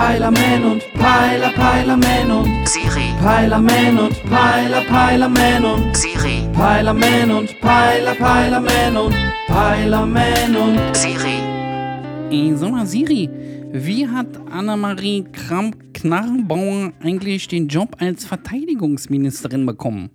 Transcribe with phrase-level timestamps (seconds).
[0.00, 8.14] Peilerman und Peiler, Peilerman und Siri, Peilerman und Peiler, Peilerman und Siri, Peilerman und Peiler,
[8.14, 9.14] Peilerman und
[9.46, 11.42] Peilerman und Siri.
[12.30, 13.28] Ey, sag mal, Siri,
[13.72, 20.08] wie hat Annemarie Kramp-Knarrenbauer eigentlich den Job als Verteidigungsministerin bekommen?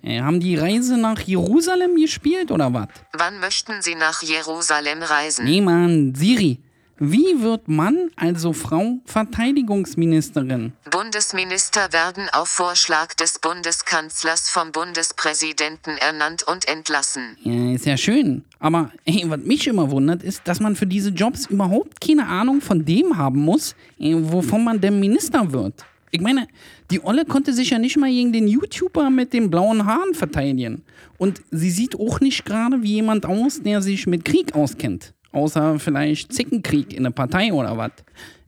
[0.00, 2.86] Äh, haben die Reise nach Jerusalem gespielt oder was?
[3.14, 5.44] Wann möchten Sie nach Jerusalem reisen?
[5.44, 6.60] Nee, Mann, Siri,
[7.00, 10.72] wie wird Mann, also Frau, Verteidigungsministerin?
[10.90, 17.36] Bundesminister werden auf Vorschlag des Bundeskanzlers vom Bundespräsidenten ernannt und entlassen.
[17.42, 18.44] Ja, ist ja schön.
[18.58, 22.60] Aber ey, was mich immer wundert, ist, dass man für diese Jobs überhaupt keine Ahnung
[22.60, 25.84] von dem haben muss, äh, wovon man denn Minister wird.
[26.10, 26.48] Ich meine,
[26.90, 30.82] die Olle konnte sich ja nicht mal gegen den YouTuber mit den blauen Haaren verteidigen.
[31.18, 35.14] Und sie sieht auch nicht gerade wie jemand aus, der sich mit Krieg auskennt.
[35.32, 37.92] Außer vielleicht Zickenkrieg in der Partei oder was.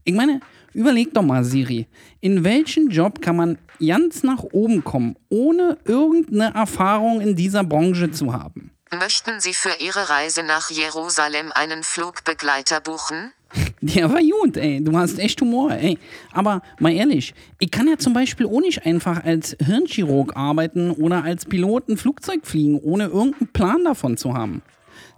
[0.05, 0.41] Ich meine,
[0.73, 1.87] überleg doch mal, Siri.
[2.21, 8.11] In welchen Job kann man ganz nach oben kommen, ohne irgendeine Erfahrung in dieser Branche
[8.11, 8.71] zu haben?
[8.99, 13.33] Möchten Sie für Ihre Reise nach Jerusalem einen Flugbegleiter buchen?
[13.81, 14.83] Der war gut, ey.
[14.83, 15.99] Du hast echt Humor, ey.
[16.33, 21.23] Aber mal ehrlich, ich kann ja zum Beispiel auch nicht einfach als Hirnchirurg arbeiten oder
[21.23, 24.63] als Pilot ein Flugzeug fliegen, ohne irgendeinen Plan davon zu haben.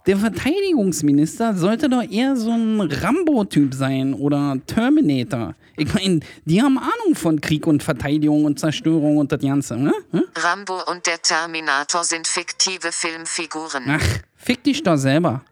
[0.07, 5.55] Der Verteidigungsminister sollte doch eher so ein Rambo-Typ sein oder Terminator.
[5.77, 9.93] Ich meine, die haben Ahnung von Krieg und Verteidigung und Zerstörung und das Ganze, ne?
[10.11, 10.25] Hm?
[10.37, 13.85] Rambo und der Terminator sind fiktive Filmfiguren.
[13.87, 14.05] Ach,
[14.37, 15.43] fick dich doch selber.